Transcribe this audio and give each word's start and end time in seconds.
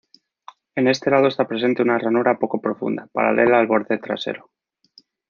En 0.75 0.87
este 0.87 1.11
lado 1.11 1.27
está 1.27 1.47
presente 1.47 1.83
una 1.83 1.99
ranura 1.99 2.39
poco 2.39 2.59
profunda, 2.59 3.07
paralela 3.13 3.59
al 3.59 3.67
borde 3.67 3.99
trasero. 3.99 4.49